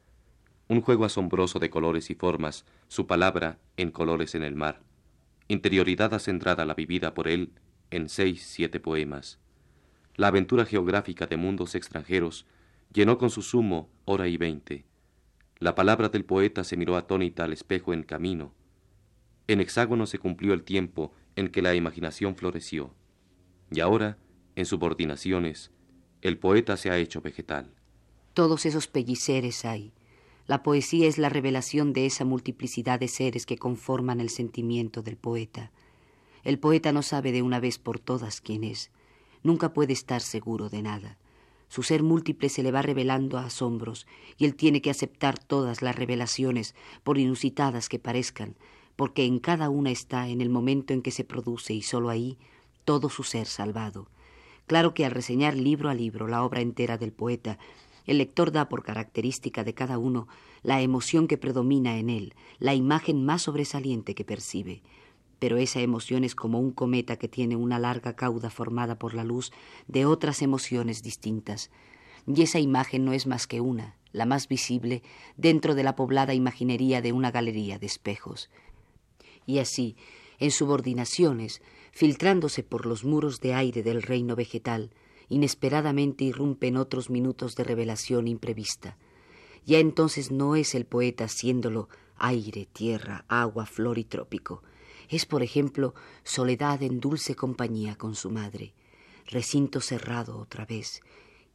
un 0.66 0.80
juego 0.80 1.04
asombroso 1.04 1.60
de 1.60 1.70
colores 1.70 2.10
y 2.10 2.16
formas, 2.16 2.64
su 2.88 3.06
palabra 3.06 3.58
en 3.76 3.92
colores 3.92 4.34
en 4.34 4.42
el 4.42 4.56
mar, 4.56 4.82
interioridad 5.46 6.12
acendrada 6.14 6.64
la 6.64 6.74
vivida 6.74 7.14
por 7.14 7.28
él 7.28 7.52
en 7.90 8.08
seis, 8.08 8.44
siete 8.44 8.80
poemas, 8.80 9.38
la 10.20 10.28
aventura 10.28 10.66
geográfica 10.66 11.26
de 11.26 11.38
mundos 11.38 11.74
extranjeros 11.74 12.44
llenó 12.92 13.16
con 13.16 13.30
su 13.30 13.40
sumo 13.40 13.88
hora 14.04 14.28
y 14.28 14.36
veinte. 14.36 14.84
La 15.60 15.74
palabra 15.74 16.10
del 16.10 16.26
poeta 16.26 16.62
se 16.62 16.76
miró 16.76 16.98
atónita 16.98 17.44
al 17.44 17.54
espejo 17.54 17.94
en 17.94 18.02
camino. 18.02 18.52
En 19.46 19.62
hexágono 19.62 20.04
se 20.04 20.18
cumplió 20.18 20.52
el 20.52 20.62
tiempo 20.62 21.14
en 21.36 21.48
que 21.48 21.62
la 21.62 21.74
imaginación 21.74 22.36
floreció. 22.36 22.92
Y 23.70 23.80
ahora, 23.80 24.18
en 24.56 24.66
subordinaciones, 24.66 25.70
el 26.20 26.36
poeta 26.36 26.76
se 26.76 26.90
ha 26.90 26.98
hecho 26.98 27.22
vegetal. 27.22 27.72
Todos 28.34 28.66
esos 28.66 28.88
pelliceres 28.88 29.64
hay. 29.64 29.90
La 30.46 30.62
poesía 30.62 31.08
es 31.08 31.16
la 31.16 31.30
revelación 31.30 31.94
de 31.94 32.04
esa 32.04 32.26
multiplicidad 32.26 33.00
de 33.00 33.08
seres 33.08 33.46
que 33.46 33.56
conforman 33.56 34.20
el 34.20 34.28
sentimiento 34.28 35.00
del 35.00 35.16
poeta. 35.16 35.72
El 36.44 36.58
poeta 36.58 36.92
no 36.92 37.00
sabe 37.00 37.32
de 37.32 37.40
una 37.40 37.58
vez 37.58 37.78
por 37.78 37.98
todas 37.98 38.42
quién 38.42 38.64
es 38.64 38.90
nunca 39.42 39.72
puede 39.72 39.92
estar 39.92 40.20
seguro 40.20 40.68
de 40.68 40.82
nada. 40.82 41.18
Su 41.68 41.82
ser 41.82 42.02
múltiple 42.02 42.48
se 42.48 42.62
le 42.62 42.72
va 42.72 42.82
revelando 42.82 43.38
a 43.38 43.44
asombros, 43.44 44.06
y 44.36 44.44
él 44.44 44.56
tiene 44.56 44.82
que 44.82 44.90
aceptar 44.90 45.38
todas 45.38 45.82
las 45.82 45.94
revelaciones, 45.94 46.74
por 47.04 47.18
inusitadas 47.18 47.88
que 47.88 47.98
parezcan, 47.98 48.56
porque 48.96 49.24
en 49.24 49.38
cada 49.38 49.70
una 49.70 49.90
está, 49.90 50.28
en 50.28 50.40
el 50.40 50.50
momento 50.50 50.92
en 50.92 51.02
que 51.02 51.12
se 51.12 51.24
produce, 51.24 51.72
y 51.72 51.82
sólo 51.82 52.10
ahí, 52.10 52.38
todo 52.84 53.08
su 53.08 53.22
ser 53.22 53.46
salvado. 53.46 54.08
Claro 54.66 54.94
que 54.94 55.04
al 55.04 55.12
reseñar 55.12 55.56
libro 55.56 55.90
a 55.90 55.94
libro 55.94 56.26
la 56.26 56.44
obra 56.44 56.60
entera 56.60 56.98
del 56.98 57.12
poeta, 57.12 57.58
el 58.06 58.18
lector 58.18 58.50
da 58.50 58.68
por 58.68 58.82
característica 58.82 59.62
de 59.62 59.74
cada 59.74 59.98
uno 59.98 60.26
la 60.62 60.80
emoción 60.80 61.28
que 61.28 61.38
predomina 61.38 61.98
en 61.98 62.10
él, 62.10 62.34
la 62.58 62.74
imagen 62.74 63.24
más 63.24 63.42
sobresaliente 63.42 64.14
que 64.14 64.24
percibe 64.24 64.82
pero 65.40 65.56
esa 65.56 65.80
emoción 65.80 66.22
es 66.22 66.36
como 66.36 66.60
un 66.60 66.70
cometa 66.70 67.16
que 67.16 67.26
tiene 67.26 67.56
una 67.56 67.80
larga 67.80 68.14
cauda 68.14 68.50
formada 68.50 68.96
por 68.98 69.14
la 69.14 69.24
luz 69.24 69.50
de 69.88 70.04
otras 70.04 70.42
emociones 70.42 71.02
distintas. 71.02 71.70
Y 72.26 72.42
esa 72.42 72.60
imagen 72.60 73.04
no 73.04 73.14
es 73.14 73.26
más 73.26 73.46
que 73.46 73.60
una, 73.60 73.96
la 74.12 74.26
más 74.26 74.46
visible, 74.46 75.02
dentro 75.36 75.74
de 75.74 75.82
la 75.82 75.96
poblada 75.96 76.34
imaginería 76.34 77.00
de 77.00 77.12
una 77.12 77.30
galería 77.30 77.78
de 77.78 77.86
espejos. 77.86 78.50
Y 79.46 79.58
así, 79.58 79.96
en 80.38 80.50
subordinaciones, 80.50 81.62
filtrándose 81.90 82.62
por 82.62 82.84
los 82.84 83.04
muros 83.04 83.40
de 83.40 83.54
aire 83.54 83.82
del 83.82 84.02
reino 84.02 84.36
vegetal, 84.36 84.90
inesperadamente 85.30 86.24
irrumpen 86.24 86.76
otros 86.76 87.08
minutos 87.08 87.56
de 87.56 87.64
revelación 87.64 88.28
imprevista. 88.28 88.98
Ya 89.64 89.78
entonces 89.78 90.30
no 90.30 90.54
es 90.54 90.74
el 90.74 90.84
poeta 90.84 91.28
siéndolo 91.28 91.88
aire, 92.18 92.68
tierra, 92.70 93.24
agua, 93.28 93.64
flor 93.64 93.98
y 93.98 94.04
trópico, 94.04 94.62
es, 95.10 95.26
por 95.26 95.42
ejemplo, 95.42 95.94
soledad 96.22 96.82
en 96.82 97.00
dulce 97.00 97.34
compañía 97.34 97.96
con 97.96 98.14
su 98.14 98.30
madre, 98.30 98.74
recinto 99.26 99.80
cerrado 99.80 100.38
otra 100.38 100.64
vez, 100.64 101.02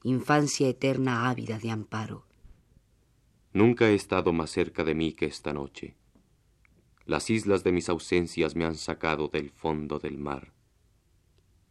infancia 0.04 0.68
eterna 0.68 1.30
ávida 1.30 1.58
de 1.58 1.72
amparo. 1.72 2.26
Nunca 3.54 3.90
he 3.90 3.96
estado 3.96 4.34
más 4.34 4.52
cerca 4.52 4.84
de 4.84 4.94
mí 4.94 5.14
que 5.14 5.26
esta 5.26 5.54
noche. 5.54 5.96
Las 7.06 7.30
islas 7.30 7.64
de 7.64 7.72
mis 7.72 7.88
ausencias 7.88 8.56
me 8.56 8.66
han 8.66 8.76
sacado 8.76 9.30
del 9.30 9.50
fondo 9.50 10.00
del 10.00 10.18
mar. 10.18 10.54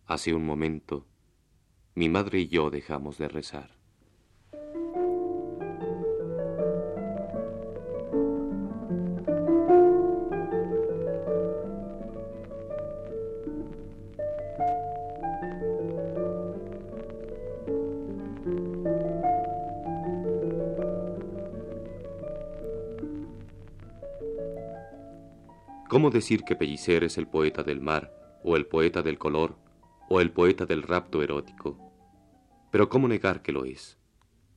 Hace 0.07 0.33
un 0.33 0.47
momento, 0.47 1.07
mi 1.95 2.09
madre 2.09 2.41
y 2.41 2.49
yo 2.49 2.71
dejamos 2.71 3.19
de 3.19 3.29
rezar. 3.29 3.84
Decir 26.15 26.45
que 26.45 26.57
Pellicer 26.57 27.05
es 27.05 27.19
el 27.19 27.27
poeta 27.27 27.63
del 27.63 27.83
mar, 27.83 28.41
o 28.43 28.57
el 28.57 28.65
poeta 28.67 29.03
del 29.03 29.19
color, 29.19 29.59
o 30.09 30.23
el 30.23 30.33
poeta 30.33 30.65
del 30.65 30.83
rapto 30.83 31.23
erótico? 31.23 31.79
Pero 32.71 32.89
¿cómo 32.89 33.07
negar 33.07 33.43
que 33.43 33.53
lo 33.53 33.67
es? 33.67 33.99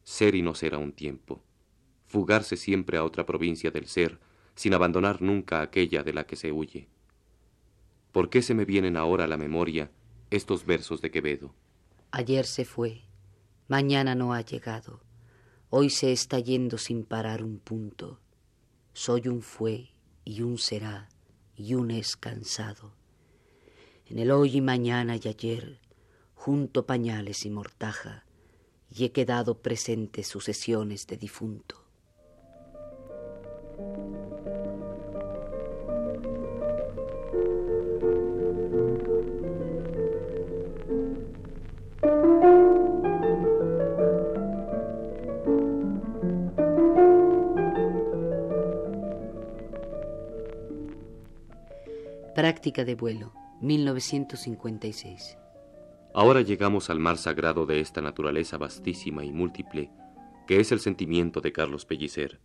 Ser 0.03 0.35
y 0.35 0.41
no 0.41 0.55
ser 0.55 0.73
a 0.73 0.77
un 0.77 0.93
tiempo, 0.93 1.43
fugarse 2.05 2.55
siempre 2.55 2.97
a 2.97 3.03
otra 3.03 3.25
provincia 3.25 3.71
del 3.71 3.87
ser, 3.87 4.19
sin 4.55 4.73
abandonar 4.73 5.21
nunca 5.21 5.61
aquella 5.61 6.03
de 6.03 6.13
la 6.13 6.25
que 6.25 6.37
se 6.37 6.53
huye. 6.53 6.87
¿Por 8.13 8.29
qué 8.29 8.41
se 8.41 8.53
me 8.53 8.63
vienen 8.63 8.95
ahora 8.95 9.25
a 9.25 9.27
la 9.27 9.37
memoria 9.37 9.91
estos 10.29 10.65
versos 10.65 11.01
de 11.01 11.11
Quevedo? 11.11 11.53
Ayer 12.11 12.45
se 12.45 12.63
fue, 12.63 13.01
mañana 13.67 14.15
no 14.15 14.33
ha 14.33 14.41
llegado, 14.41 15.01
hoy 15.69 15.89
se 15.89 16.13
está 16.13 16.39
yendo 16.39 16.77
sin 16.77 17.03
parar 17.03 17.43
un 17.43 17.59
punto 17.59 18.21
Soy 18.97 19.27
un 19.27 19.43
fue 19.43 19.91
y 20.25 20.41
un 20.41 20.57
será 20.57 21.07
y 21.57 21.73
un 21.73 21.91
es 21.91 22.15
cansado. 22.15 22.93
En 24.05 24.19
el 24.19 24.31
hoy 24.31 24.57
y 24.57 24.61
mañana 24.61 25.17
y 25.17 25.27
ayer, 25.27 25.79
junto 26.35 26.85
pañales 26.85 27.45
y 27.45 27.49
mortaja, 27.49 28.23
y 28.89 29.03
he 29.03 29.11
quedado 29.11 29.61
presente 29.61 30.23
sucesiones 30.23 31.07
de 31.07 31.17
difunto. 31.17 31.83
Práctica 52.38 52.86
de 52.86 52.94
vuelo, 52.94 53.34
1956. 53.62 55.39
Ahora 56.13 56.41
llegamos 56.41 56.91
al 56.91 57.00
mar 57.00 57.17
sagrado 57.17 57.65
de 57.65 57.79
esta 57.79 58.00
naturaleza 58.00 58.60
vastísima 58.60 59.25
y 59.25 59.32
múltiple, 59.32 59.89
que 60.46 60.60
es 60.60 60.72
el 60.72 60.79
sentimiento 60.79 61.41
de 61.41 61.51
Carlos 61.51 61.86
Pellicer, 61.86 62.39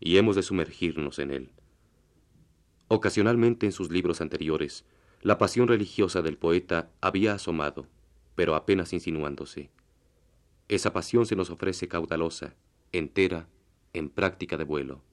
y 0.00 0.16
hemos 0.16 0.34
de 0.34 0.42
sumergirnos 0.42 1.20
en 1.20 1.30
él. 1.30 1.52
Ocasionalmente 2.88 3.66
en 3.66 3.72
sus 3.72 3.92
libros 3.92 4.20
anteriores, 4.20 4.84
la 5.22 5.38
pasión 5.38 5.68
religiosa 5.68 6.22
del 6.22 6.36
poeta 6.36 6.90
había 7.00 7.32
asomado, 7.32 7.86
pero 8.34 8.56
apenas 8.56 8.92
insinuándose. 8.92 9.70
Esa 10.66 10.92
pasión 10.92 11.24
se 11.24 11.36
nos 11.36 11.50
ofrece 11.50 11.86
caudalosa, 11.86 12.56
entera, 12.90 13.46
en 13.92 14.10
práctica 14.10 14.56
de 14.56 14.64
vuelo. 14.64 15.04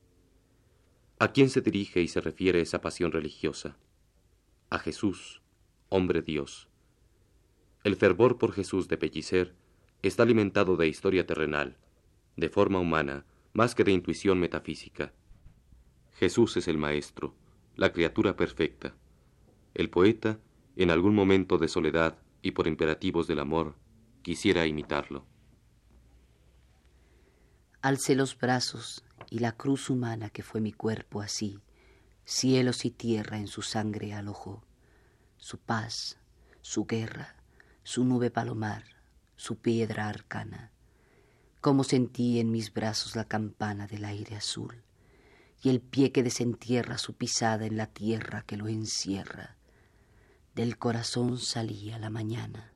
¿A 1.19 1.33
quién 1.33 1.51
se 1.51 1.61
dirige 1.61 2.01
y 2.01 2.07
se 2.07 2.19
refiere 2.19 2.61
esa 2.61 2.81
pasión 2.81 3.11
religiosa? 3.11 3.77
A 4.69 4.79
Jesús, 4.79 5.41
hombre 5.89 6.21
Dios. 6.21 6.67
El 7.83 7.95
fervor 7.95 8.37
por 8.37 8.51
Jesús 8.51 8.87
de 8.87 8.97
Pellicer 8.97 9.55
está 10.01 10.23
alimentado 10.23 10.75
de 10.75 10.87
historia 10.87 11.25
terrenal, 11.25 11.77
de 12.35 12.49
forma 12.49 12.79
humana, 12.79 13.25
más 13.53 13.75
que 13.75 13.83
de 13.83 13.93
intuición 13.93 14.39
metafísica. 14.39 15.13
Jesús 16.13 16.57
es 16.57 16.67
el 16.67 16.77
Maestro, 16.77 17.33
la 17.75 17.93
criatura 17.93 18.35
perfecta. 18.35 18.95
El 19.73 19.89
poeta, 19.89 20.39
en 20.75 20.91
algún 20.91 21.15
momento 21.15 21.57
de 21.57 21.67
soledad 21.67 22.17
y 22.41 22.51
por 22.51 22.67
imperativos 22.67 23.27
del 23.27 23.39
amor, 23.39 23.75
quisiera 24.21 24.65
imitarlo. 24.65 25.25
Alcé 27.81 28.15
los 28.15 28.37
brazos 28.37 29.05
y 29.29 29.39
la 29.39 29.53
cruz 29.53 29.89
humana 29.89 30.29
que 30.29 30.43
fue 30.43 30.59
mi 30.59 30.73
cuerpo 30.73 31.21
así 31.21 31.59
cielos 32.27 32.83
y 32.83 32.91
tierra 32.91 33.37
en 33.37 33.47
su 33.47 33.61
sangre 33.61 34.13
alojó, 34.13 34.61
su 35.37 35.59
paz, 35.59 36.17
su 36.59 36.85
guerra, 36.85 37.37
su 37.83 38.03
nube 38.03 38.29
palomar, 38.29 38.83
su 39.37 39.55
piedra 39.55 40.09
arcana. 40.09 40.73
Cómo 41.61 41.85
sentí 41.85 42.41
en 42.41 42.51
mis 42.51 42.73
brazos 42.73 43.15
la 43.15 43.23
campana 43.23 43.87
del 43.87 44.03
aire 44.03 44.35
azul 44.35 44.83
y 45.63 45.69
el 45.69 45.79
pie 45.79 46.11
que 46.11 46.21
desentierra 46.21 46.97
su 46.97 47.13
pisada 47.13 47.65
en 47.65 47.77
la 47.77 47.87
tierra 47.87 48.43
que 48.45 48.57
lo 48.57 48.67
encierra. 48.67 49.55
Del 50.53 50.77
corazón 50.77 51.37
salía 51.37 51.97
la 51.97 52.09
mañana. 52.09 52.73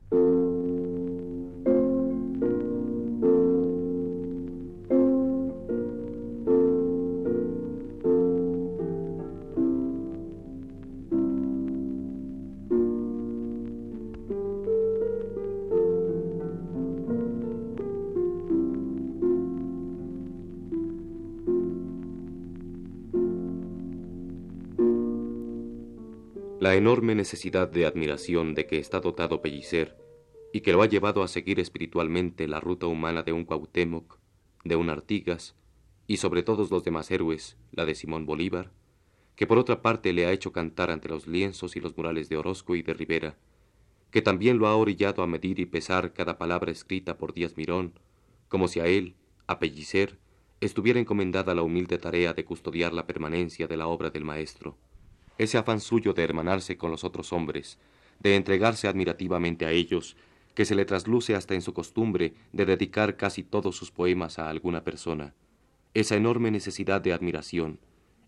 La 26.62 26.76
enorme 26.76 27.16
necesidad 27.16 27.66
de 27.66 27.86
admiración 27.86 28.54
de 28.54 28.68
que 28.68 28.78
está 28.78 29.00
dotado 29.00 29.42
Pellicer 29.42 29.96
y 30.52 30.60
que 30.60 30.72
lo 30.72 30.82
ha 30.82 30.86
llevado 30.86 31.24
a 31.24 31.26
seguir 31.26 31.58
espiritualmente 31.58 32.46
la 32.46 32.60
ruta 32.60 32.86
humana 32.86 33.24
de 33.24 33.32
un 33.32 33.44
Cuauhtémoc, 33.44 34.20
de 34.62 34.76
un 34.76 34.88
Artigas 34.88 35.56
y 36.06 36.18
sobre 36.18 36.44
todos 36.44 36.70
los 36.70 36.84
demás 36.84 37.10
héroes, 37.10 37.56
la 37.72 37.84
de 37.84 37.96
Simón 37.96 38.26
Bolívar, 38.26 38.70
que 39.34 39.48
por 39.48 39.58
otra 39.58 39.82
parte 39.82 40.12
le 40.12 40.24
ha 40.24 40.30
hecho 40.30 40.52
cantar 40.52 40.92
ante 40.92 41.08
los 41.08 41.26
lienzos 41.26 41.74
y 41.74 41.80
los 41.80 41.96
murales 41.96 42.28
de 42.28 42.36
Orozco 42.36 42.76
y 42.76 42.82
de 42.82 42.94
Rivera, 42.94 43.36
que 44.12 44.22
también 44.22 44.58
lo 44.58 44.68
ha 44.68 44.76
orillado 44.76 45.24
a 45.24 45.26
medir 45.26 45.58
y 45.58 45.66
pesar 45.66 46.12
cada 46.12 46.38
palabra 46.38 46.70
escrita 46.70 47.18
por 47.18 47.34
Díaz 47.34 47.56
Mirón, 47.56 47.98
como 48.46 48.68
si 48.68 48.78
a 48.78 48.86
él, 48.86 49.16
a 49.48 49.58
Pellicer, 49.58 50.20
estuviera 50.60 51.00
encomendada 51.00 51.56
la 51.56 51.62
humilde 51.62 51.98
tarea 51.98 52.34
de 52.34 52.44
custodiar 52.44 52.92
la 52.92 53.08
permanencia 53.08 53.66
de 53.66 53.76
la 53.76 53.88
obra 53.88 54.10
del 54.10 54.24
maestro 54.24 54.78
ese 55.42 55.58
afán 55.58 55.80
suyo 55.80 56.12
de 56.12 56.22
hermanarse 56.22 56.76
con 56.76 56.90
los 56.90 57.04
otros 57.04 57.32
hombres, 57.32 57.78
de 58.20 58.36
entregarse 58.36 58.88
admirativamente 58.88 59.66
a 59.66 59.70
ellos, 59.70 60.16
que 60.54 60.64
se 60.64 60.74
le 60.74 60.84
trasluce 60.84 61.34
hasta 61.34 61.54
en 61.54 61.62
su 61.62 61.72
costumbre 61.72 62.34
de 62.52 62.66
dedicar 62.66 63.16
casi 63.16 63.42
todos 63.42 63.76
sus 63.76 63.90
poemas 63.90 64.38
a 64.38 64.48
alguna 64.48 64.84
persona, 64.84 65.34
esa 65.94 66.16
enorme 66.16 66.50
necesidad 66.50 67.00
de 67.00 67.12
admiración, 67.12 67.78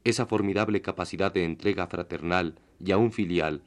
esa 0.05 0.27
formidable 0.27 0.83
capacidad 0.83 1.33
de 1.33 1.45
entrega 1.45 1.87
fraternal 1.87 2.59
y 2.85 2.93
aún 2.93 3.13
filial, 3.13 3.63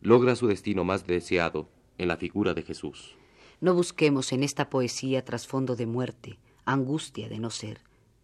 logra 0.00 0.36
su 0.36 0.46
destino 0.46 0.84
más 0.84 1.06
deseado 1.06 1.68
en 1.98 2.08
la 2.08 2.16
figura 2.16 2.54
de 2.54 2.62
Jesús. 2.62 3.16
No 3.60 3.74
busquemos 3.74 4.32
en 4.32 4.42
esta 4.42 4.70
poesía 4.70 5.24
trasfondo 5.24 5.76
de 5.76 5.86
muerte, 5.86 6.38
angustia 6.64 7.28
de 7.28 7.38
no 7.38 7.50
ser, 7.50 7.80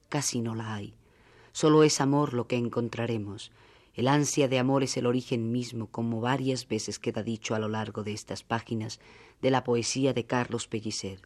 casi 0.09 0.41
no 0.41 0.55
la 0.55 0.75
hay. 0.75 0.95
Solo 1.53 1.83
es 1.83 2.01
amor 2.01 2.33
lo 2.33 2.47
que 2.47 2.57
encontraremos, 2.57 3.53
el 3.97 4.09
ansia 4.09 4.47
de 4.47 4.59
amor 4.59 4.83
es 4.83 4.99
el 4.99 5.07
origen 5.07 5.51
mismo, 5.53 5.87
como 5.87 6.21
varias 6.21 6.69
veces 6.69 6.99
queda 6.99 7.23
dicho 7.23 7.55
a 7.55 7.59
lo 7.59 7.69
largo 7.69 8.05
de 8.05 8.13
estas 8.13 8.43
páginas, 8.43 9.01
de 9.41 9.51
la 9.51 9.65
poesía 9.65 10.13
de 10.13 10.27
Carlos 10.27 10.69
Pellicer. 10.69 11.23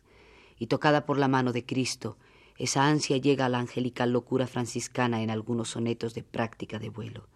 Y 0.57 0.69
tocada 0.69 1.05
por 1.05 1.19
la 1.19 1.27
mano 1.27 1.53
de 1.53 1.67
Cristo, 1.67 2.17
esa 2.59 2.87
ansia 2.87 3.17
llega 3.17 3.47
a 3.47 3.49
la 3.49 3.59
angelical 3.59 4.13
locura 4.13 4.47
franciscana 4.47 5.21
en 5.21 5.31
algunos 5.31 5.71
sonetos 5.71 6.15
de 6.15 6.23
práctica 6.23 6.79
de 6.79 6.91
vuelo. 6.91 7.27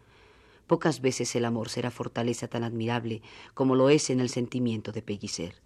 Pocas 0.68 1.00
veces 1.00 1.34
el 1.34 1.44
amor 1.44 1.68
será 1.68 1.90
fortaleza 1.90 2.46
tan 2.46 2.62
admirable 2.62 3.20
como 3.54 3.74
lo 3.74 3.90
es 3.90 4.10
en 4.10 4.20
el 4.20 4.28
sentimiento 4.28 4.92
de 4.92 5.02
Pellicer. 5.02 5.56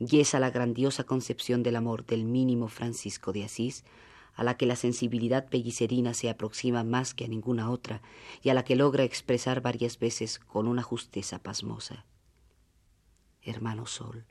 Y 0.00 0.18
esa 0.18 0.40
la 0.40 0.50
grandiosa 0.50 1.04
concepción 1.04 1.62
del 1.62 1.76
amor 1.76 2.04
del 2.04 2.24
mínimo 2.24 2.66
Francisco 2.66 3.32
de 3.32 3.44
Asís, 3.44 3.84
a 4.38 4.44
la 4.44 4.56
que 4.56 4.66
la 4.66 4.76
sensibilidad 4.76 5.48
pellicerina 5.48 6.14
se 6.14 6.30
aproxima 6.30 6.84
más 6.84 7.12
que 7.12 7.24
a 7.24 7.28
ninguna 7.28 7.72
otra 7.72 8.02
y 8.40 8.50
a 8.50 8.54
la 8.54 8.62
que 8.62 8.76
logra 8.76 9.02
expresar 9.02 9.60
varias 9.60 9.98
veces 9.98 10.38
con 10.38 10.68
una 10.68 10.84
justeza 10.84 11.42
pasmosa. 11.42 12.06
Hermano 13.42 13.86
Sol, 13.86 14.26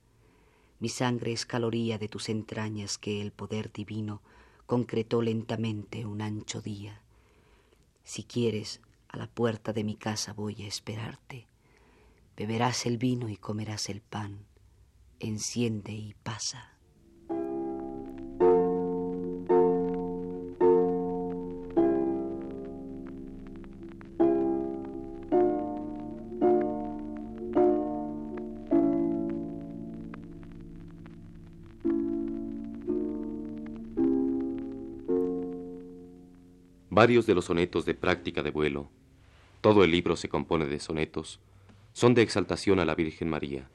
mi 0.79 0.87
sangre 0.87 1.33
es 1.33 1.45
caloría 1.45 1.97
de 1.97 2.07
tus 2.07 2.29
entrañas 2.29 2.97
que 2.97 3.21
el 3.21 3.33
poder 3.33 3.69
divino 3.73 4.21
concretó 4.65 5.21
lentamente 5.21 6.05
un 6.05 6.21
ancho 6.21 6.61
día. 6.61 7.01
Si 8.05 8.23
quieres, 8.23 8.79
a 9.09 9.17
la 9.17 9.27
puerta 9.27 9.73
de 9.73 9.83
mi 9.83 9.97
casa 9.97 10.31
voy 10.31 10.61
a 10.61 10.67
esperarte. 10.67 11.47
Beberás 12.37 12.85
el 12.85 12.97
vino 12.97 13.27
y 13.27 13.35
comerás 13.35 13.89
el 13.89 13.99
pan. 13.99 14.45
Enciende 15.19 15.91
y 15.91 16.13
pasa. 16.23 16.76
Varios 36.97 37.27
de 37.27 37.35
los 37.35 37.45
sonetos 37.45 37.85
de 37.85 37.93
práctica 37.93 38.41
de 38.41 38.49
vuelo, 38.49 38.89
todo 39.61 39.83
el 39.83 39.91
libro 39.91 40.15
se 40.15 40.29
compone 40.29 40.65
de 40.65 40.79
sonetos, 40.79 41.39
son 41.93 42.15
de 42.15 42.23
exaltación 42.23 42.79
a 42.79 42.85
la 42.85 42.95
Virgen 42.95 43.29
María. 43.29 43.69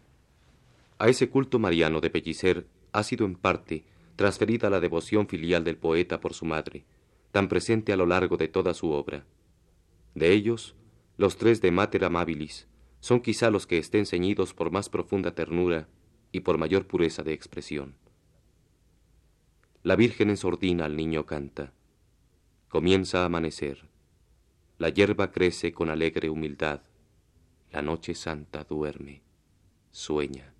A 0.98 1.08
ese 1.08 1.30
culto 1.30 1.60
mariano 1.60 2.00
de 2.00 2.10
Pellicer 2.10 2.66
ha 2.90 3.04
sido 3.04 3.24
en 3.24 3.36
parte 3.36 3.84
transferida 4.16 4.70
la 4.70 4.80
devoción 4.80 5.28
filial 5.28 5.62
del 5.62 5.76
poeta 5.76 6.18
por 6.18 6.34
su 6.34 6.46
madre, 6.46 6.84
tan 7.30 7.46
presente 7.46 7.92
a 7.92 7.96
lo 7.96 8.06
largo 8.06 8.38
de 8.38 8.48
toda 8.48 8.74
su 8.74 8.90
obra. 8.90 9.24
De 10.16 10.32
ellos, 10.32 10.74
los 11.16 11.36
tres 11.36 11.60
de 11.60 11.70
Mater 11.70 12.04
Amabilis 12.04 12.66
son 12.98 13.20
quizá 13.20 13.52
los 13.52 13.68
que 13.68 13.78
estén 13.78 14.04
ceñidos 14.04 14.52
por 14.52 14.72
más 14.72 14.88
profunda 14.88 15.32
ternura 15.32 15.86
y 16.32 16.40
por 16.40 16.58
mayor 16.58 16.88
pureza 16.88 17.22
de 17.22 17.34
expresión. 17.34 17.94
La 19.84 19.94
Virgen 19.94 20.28
en 20.28 20.36
sordina 20.36 20.86
al 20.86 20.96
niño 20.96 21.24
canta. 21.24 21.72
Comienza 22.72 23.20
a 23.20 23.26
amanecer. 23.26 23.86
La 24.78 24.88
hierba 24.88 25.30
crece 25.30 25.74
con 25.74 25.90
alegre 25.90 26.30
humildad. 26.30 26.80
La 27.70 27.82
noche 27.82 28.14
santa 28.14 28.64
duerme, 28.64 29.20
sueña. 29.90 30.54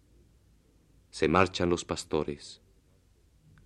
Se 1.08 1.26
marchan 1.28 1.70
los 1.70 1.86
pastores. 1.86 2.60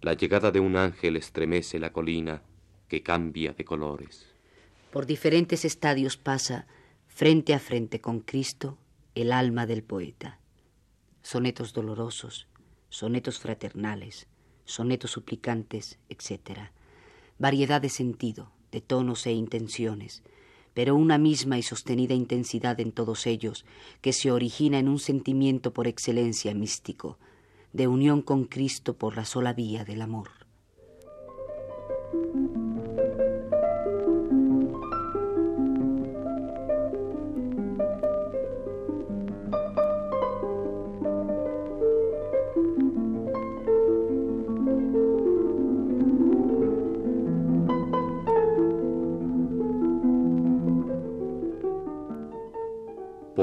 La 0.00 0.12
llegada 0.12 0.52
de 0.52 0.60
un 0.60 0.76
ángel 0.76 1.16
estremece 1.16 1.80
la 1.80 1.92
colina 1.92 2.44
que 2.86 3.02
cambia 3.02 3.52
de 3.52 3.64
colores. 3.64 4.28
Por 4.92 5.06
diferentes 5.06 5.64
estadios 5.64 6.16
pasa, 6.16 6.68
frente 7.08 7.52
a 7.52 7.58
frente 7.58 8.00
con 8.00 8.20
Cristo, 8.20 8.78
el 9.16 9.32
alma 9.32 9.66
del 9.66 9.82
poeta. 9.82 10.38
Sonetos 11.20 11.72
dolorosos, 11.72 12.46
sonetos 12.90 13.40
fraternales, 13.40 14.28
sonetos 14.64 15.10
suplicantes, 15.10 15.98
etc. 16.08 16.70
Variedad 17.38 17.82
de 17.82 17.90
sentido, 17.90 18.50
de 18.72 18.80
tonos 18.80 19.26
e 19.26 19.32
intenciones, 19.32 20.22
pero 20.72 20.94
una 20.94 21.18
misma 21.18 21.58
y 21.58 21.62
sostenida 21.62 22.14
intensidad 22.14 22.80
en 22.80 22.92
todos 22.92 23.26
ellos, 23.26 23.64
que 24.00 24.12
se 24.12 24.30
origina 24.30 24.78
en 24.78 24.88
un 24.88 24.98
sentimiento 24.98 25.72
por 25.72 25.86
excelencia 25.86 26.54
místico, 26.54 27.18
de 27.72 27.88
unión 27.88 28.22
con 28.22 28.44
Cristo 28.44 28.96
por 28.96 29.16
la 29.16 29.24
sola 29.24 29.52
vía 29.52 29.84
del 29.84 30.02
amor. 30.02 30.45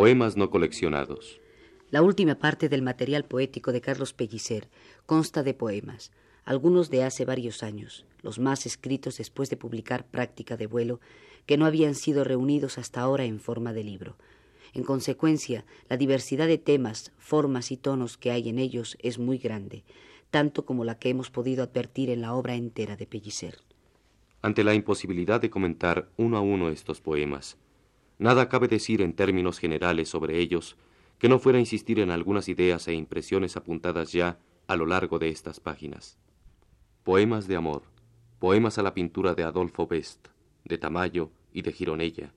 Poemas 0.04 0.36
no 0.36 0.50
coleccionados. 0.50 1.39
La 1.89 2.02
última 2.02 2.36
parte 2.36 2.68
del 2.68 2.82
material 2.82 3.24
poético 3.24 3.72
de 3.72 3.80
Carlos 3.80 4.12
Pellicer 4.12 4.68
consta 5.06 5.44
de 5.44 5.54
poemas, 5.54 6.12
algunos 6.44 6.89
de 6.89 7.06
hace 7.06 7.24
varios 7.24 7.63
años, 7.63 8.06
los 8.22 8.38
más 8.38 8.66
escritos 8.66 9.18
después 9.20 9.50
de 9.50 9.56
publicar 9.56 10.06
Práctica 10.06 10.58
de 10.58 10.68
vuelo, 10.68 11.00
que 11.46 11.56
no 11.56 11.66
habían 11.66 11.96
sido 11.96 12.26
reunidos 12.26 12.78
hasta 12.78 13.00
ahora 13.00 13.24
en 13.24 13.39
forma 13.39 13.72
de 13.72 13.86
libro. 13.86 14.18
En 14.74 14.84
consecuencia, 14.84 15.63
la 15.88 15.96
diversidad 15.96 16.48
de 16.48 16.58
temas, 16.58 17.13
formas 17.18 17.72
y 17.72 17.78
tonos 17.78 18.18
que 18.18 18.32
hay 18.32 18.50
en 18.50 18.60
ellos 18.60 18.98
es 19.00 19.20
muy 19.20 19.38
grande, 19.38 19.86
tanto 20.32 20.66
como 20.66 20.84
la 20.84 21.00
que 21.00 21.12
hemos 21.12 21.32
podido 21.32 21.63
advertir 21.63 22.10
en 22.10 22.20
la 22.20 22.34
obra 22.34 22.56
entera 22.56 22.98
de 22.98 23.08
Pellicer. 23.08 23.60
Ante 24.42 24.66
la 24.66 24.74
imposibilidad 24.74 25.39
de 25.39 25.50
comentar 25.50 26.10
uno 26.18 26.36
a 26.36 26.42
uno 26.42 26.68
estos 26.68 27.00
poemas, 27.00 27.58
Nada 28.19 28.49
cabe 28.49 28.67
decir 28.67 29.02
en 29.02 29.13
términos 29.13 29.60
generales 29.60 30.10
sobre 30.10 30.39
ellos 30.39 30.78
que 31.17 31.30
no 31.30 31.39
fuera 31.39 31.60
insistir 31.60 31.99
en 31.99 32.12
algunas 32.12 32.49
ideas 32.49 32.88
e 32.88 32.93
impresiones 32.93 33.58
apuntadas 33.58 34.12
ya 34.12 34.39
a 34.67 34.76
lo 34.76 34.86
largo 34.86 35.19
de 35.19 35.30
estas 35.30 35.60
páginas. 35.60 36.17
Poemas 37.04 37.47
de 37.47 37.56
amor, 37.56 37.84
poemas 38.39 38.78
a 38.78 38.84
la 38.84 38.93
pintura 38.93 39.34
de 39.34 39.43
Adolfo 39.43 39.88
Best, 39.88 40.28
de 40.65 40.78
Tamayo 40.78 41.32
y 41.54 41.62
de 41.62 41.71
Gironella, 41.71 42.34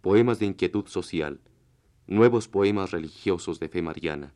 poemas 0.00 0.38
de 0.38 0.46
inquietud 0.46 0.86
social, 0.86 1.40
nuevos 2.06 2.48
poemas 2.48 2.90
religiosos 2.90 3.60
de 3.60 3.68
fe 3.68 3.82
mariana, 3.82 4.34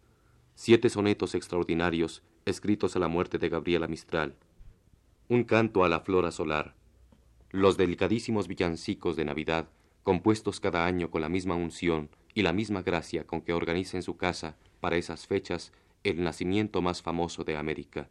siete 0.55 0.89
sonetos 0.89 1.35
extraordinarios 1.35 2.23
escritos 2.45 2.95
a 2.97 2.99
la 2.99 3.09
muerte 3.09 3.39
de 3.39 3.49
Gabriela 3.49 3.89
Mistral, 3.89 4.37
un 5.29 5.45
canto 5.45 5.85
a 5.85 5.89
la 5.89 6.01
flora 6.01 6.31
solar, 6.31 6.75
los 7.51 7.77
delicadísimos 7.77 8.47
villancicos 8.49 9.17
de 9.17 9.25
Navidad 9.25 9.69
compuestos 10.05 10.61
cada 10.61 10.85
año 10.85 11.11
con 11.11 11.23
la 11.23 11.29
misma 11.29 11.57
unción 11.57 12.11
y 12.35 12.43
la 12.43 12.53
misma 12.53 12.83
gracia 12.83 13.27
con 13.27 13.41
que 13.41 13.55
organiza 13.55 13.97
en 13.97 14.03
su 14.03 14.17
casa 14.17 14.57
para 14.81 14.97
esas 14.97 15.27
fechas 15.27 15.73
el 16.05 16.23
nacimiento 16.23 16.83
más 16.83 17.01
famoso 17.01 17.43
de 17.43 17.57
América. 17.57 18.11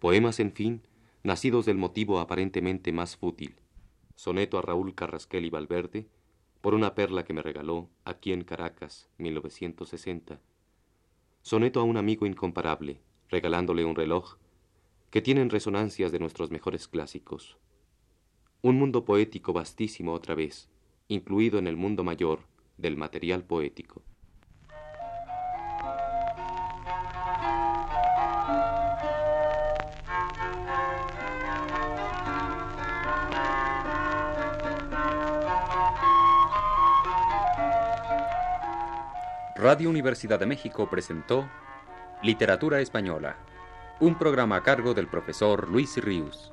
Poemas, 0.00 0.40
en 0.40 0.52
fin, 0.52 0.82
nacidos 1.22 1.66
del 1.66 1.78
motivo 1.78 2.18
aparentemente 2.18 2.92
más 2.92 3.16
fútil. 3.16 3.54
Soneto 4.16 4.58
a 4.58 4.62
Raúl 4.62 4.94
Carrasquel 4.94 5.44
y 5.44 5.50
Valverde, 5.50 6.08
por 6.60 6.74
una 6.74 6.96
perla 6.96 7.24
que 7.24 7.32
me 7.32 7.42
regaló 7.42 7.88
aquí 8.04 8.32
en 8.32 8.42
Caracas, 8.42 9.08
1960. 9.18 10.40
Soneto 11.42 11.78
a 11.78 11.84
un 11.84 11.96
amigo 11.96 12.26
incomparable, 12.26 13.00
regalándole 13.28 13.84
un 13.84 13.94
reloj, 13.94 14.36
que 15.10 15.22
tienen 15.22 15.50
resonancias 15.50 16.10
de 16.10 16.18
nuestros 16.18 16.50
mejores 16.50 16.88
clásicos. 16.88 17.56
Un 18.62 18.76
mundo 18.76 19.04
poético 19.04 19.52
vastísimo 19.52 20.12
otra 20.12 20.34
vez, 20.34 20.68
incluido 21.08 21.58
en 21.58 21.66
el 21.66 21.76
mundo 21.76 22.04
mayor 22.04 22.40
del 22.76 22.96
material 22.96 23.42
poético. 23.42 24.02
Radio 39.56 39.90
Universidad 39.90 40.38
de 40.38 40.46
México 40.46 40.88
presentó 40.88 41.48
Literatura 42.22 42.80
Española, 42.80 43.36
un 43.98 44.16
programa 44.16 44.56
a 44.56 44.62
cargo 44.62 44.94
del 44.94 45.08
profesor 45.08 45.68
Luis 45.68 45.96
Ríos. 46.02 46.52